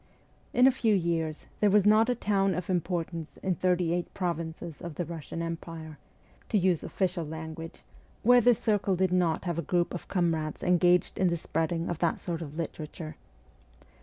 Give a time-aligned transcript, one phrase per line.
[0.51, 4.81] In a few years there was not a town of importance in' thirty eight provinces
[4.81, 5.99] of the Russian Empire,'
[6.49, 7.83] to use official language,
[8.23, 11.99] where this circle did not have a group of comrades engaged in the spreading of
[11.99, 13.15] that sort of literature.